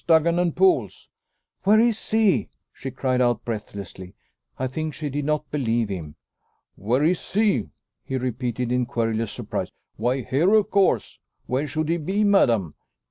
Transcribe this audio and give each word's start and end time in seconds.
Duggan 0.07 0.39
and 0.39 0.55
Poole's." 0.55 1.09
"Where 1.61 1.79
is 1.79 2.09
he?" 2.09 2.49
she 2.73 2.89
cried 2.89 3.21
out 3.21 3.45
breathlessly. 3.45 4.15
I 4.57 4.65
think 4.65 4.95
she 4.95 5.11
did 5.11 5.25
not 5.25 5.51
believe 5.51 5.89
him. 5.89 6.15
"Where 6.75 7.03
is 7.03 7.31
he?" 7.33 7.69
he 8.03 8.17
repeated 8.17 8.71
in 8.71 8.87
querulous 8.87 9.31
surprise. 9.31 9.69
"Why 9.97 10.21
here, 10.23 10.55
of 10.55 10.71
course. 10.71 11.19
Where 11.45 11.67
should 11.67 11.89
he 11.89 11.97
be, 11.97 12.23
madam? 12.23 12.73